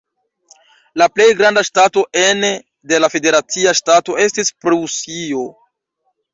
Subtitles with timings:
[1.01, 2.51] La plej granda ŝtato ene
[2.93, 5.49] de la federacia ŝtato estis Prusio.